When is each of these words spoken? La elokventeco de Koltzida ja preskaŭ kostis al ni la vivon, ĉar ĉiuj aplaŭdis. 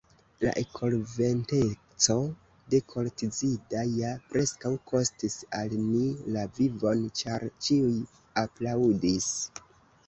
La 0.43 0.51
elokventeco 0.59 2.15
de 2.75 2.79
Koltzida 2.93 3.83
ja 3.99 4.15
preskaŭ 4.33 4.73
kostis 4.93 5.37
al 5.61 5.77
ni 5.85 6.03
la 6.39 6.49
vivon, 6.59 7.07
ĉar 7.23 7.49
ĉiuj 7.69 7.95
aplaŭdis. 8.49 9.33